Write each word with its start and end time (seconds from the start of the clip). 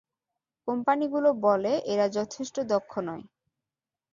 কোম্পানিগুলো 0.67 1.29
বলে 1.45 1.73
এরা 1.91 2.05
যথেষ্ট 2.17 2.55
দক্ষ 2.71 2.93
নয়। 3.07 3.23